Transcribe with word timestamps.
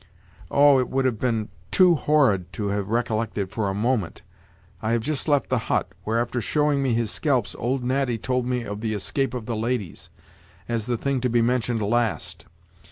Oh! 0.49 0.79
it 0.79 0.89
would 0.89 1.05
have 1.05 1.19
been 1.19 1.49
too 1.69 1.93
horrid 1.93 2.51
to 2.53 2.69
have 2.69 2.89
recollected 2.89 3.51
for 3.51 3.69
a 3.69 3.75
moment! 3.75 4.23
I 4.81 4.93
have 4.93 5.03
just 5.03 5.27
left 5.27 5.49
the 5.49 5.59
hut, 5.69 5.89
where, 6.05 6.19
after 6.19 6.41
showing 6.41 6.81
me 6.81 6.95
his 6.95 7.11
scalps, 7.11 7.55
old 7.59 7.83
Natty 7.83 8.17
told 8.17 8.47
me 8.47 8.63
of 8.63 8.81
the 8.81 8.95
escape 8.95 9.35
of 9.35 9.45
the 9.45 9.55
ladies, 9.55 10.09
as 10.67 10.87
the 10.87 10.97
thing 10.97 11.21
to 11.21 11.29
be 11.29 11.43
mentioned 11.43 11.83
last. 11.83 12.47